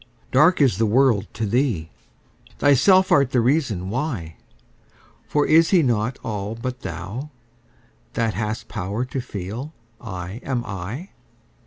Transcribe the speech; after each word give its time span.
Dark 0.31 0.59
is 0.61 0.79
the 0.79 0.87
world 0.87 1.27
to 1.35 1.45
thee: 1.45 1.91
thyself 2.57 3.11
art 3.11 3.29
the 3.29 3.39
reason 3.39 3.91
why; 3.91 4.37
For 5.27 5.45
is 5.45 5.69
He 5.69 5.83
not 5.83 6.17
all 6.23 6.55
but 6.55 6.79
thou, 6.79 7.29
that 8.13 8.33
hast 8.33 8.67
power 8.67 9.05
to 9.05 9.21
feel 9.21 9.75
'I 10.01 10.39
am 10.41 10.63
I'? 10.65 11.09